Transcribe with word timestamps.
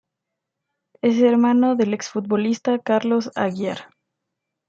Es 1.03 1.19
hermano 1.21 1.75
del 1.75 1.93
exfutbolista 1.93 2.79
Carlos 2.79 3.29
Aguiar. 3.35 3.91